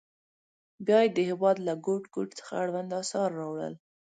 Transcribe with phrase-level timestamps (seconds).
[0.85, 3.73] بیا یې د هېواد له ګوټ ګوټ څخه اړوند اثار راوړل.